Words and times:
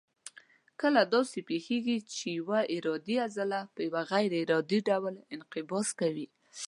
کله 0.81 1.01
داسې 1.13 1.39
پېښېږي 1.49 1.97
چې 2.13 2.27
یوه 2.39 2.59
ارادي 2.75 3.15
عضله 3.27 3.59
په 3.75 3.81
غیر 4.09 4.31
ارادي 4.43 4.79
ډول 4.89 5.15
انقباض 5.35 5.87
کوي. 5.99 6.27